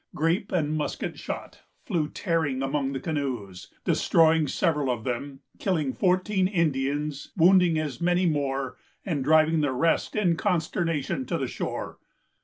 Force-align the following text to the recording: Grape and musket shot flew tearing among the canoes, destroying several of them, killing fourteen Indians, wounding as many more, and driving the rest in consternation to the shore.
Grape 0.15 0.51
and 0.51 0.73
musket 0.75 1.19
shot 1.19 1.61
flew 1.85 2.09
tearing 2.09 2.63
among 2.63 2.91
the 2.93 2.99
canoes, 2.99 3.71
destroying 3.85 4.47
several 4.47 4.89
of 4.89 5.03
them, 5.03 5.41
killing 5.59 5.93
fourteen 5.93 6.47
Indians, 6.47 7.31
wounding 7.37 7.77
as 7.77 8.01
many 8.01 8.25
more, 8.25 8.77
and 9.05 9.23
driving 9.23 9.61
the 9.61 9.71
rest 9.71 10.15
in 10.15 10.35
consternation 10.37 11.27
to 11.27 11.37
the 11.37 11.45
shore. 11.45 11.99